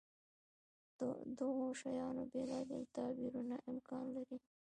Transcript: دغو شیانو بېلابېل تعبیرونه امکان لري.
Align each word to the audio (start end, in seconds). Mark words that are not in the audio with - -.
دغو 1.37 1.65
شیانو 1.79 2.23
بېلابېل 2.31 2.83
تعبیرونه 2.95 3.55
امکان 3.71 4.05
لري. 4.15 4.37